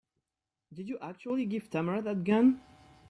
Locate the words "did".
0.73-0.89